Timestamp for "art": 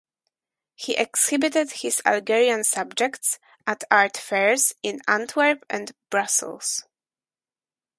3.91-4.17